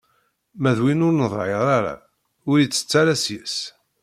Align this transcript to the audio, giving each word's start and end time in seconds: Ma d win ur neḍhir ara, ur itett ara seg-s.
Ma 0.61 0.71
d 0.77 0.79
win 0.83 1.05
ur 1.07 1.13
neḍhir 1.15 1.65
ara, 1.77 1.95
ur 2.49 2.57
itett 2.59 2.91
ara 3.01 3.13
seg-s. 3.23 3.57